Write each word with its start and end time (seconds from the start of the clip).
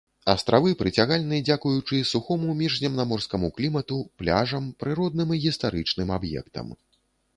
Астравы 0.31 0.69
прыцягальны 0.79 1.37
дзякуючы 1.49 1.99
сухому 2.13 2.55
міжземнаморскаму 2.61 3.51
клімату, 3.59 3.99
пляжам, 4.23 4.63
прыродным 4.83 5.29
і 5.37 5.43
гістарычным 5.45 6.09
аб'ектам. 6.21 6.67